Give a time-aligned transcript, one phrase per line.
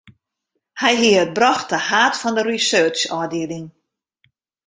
[0.81, 3.67] Hy hie it brocht ta haad fan in researchôfdieling.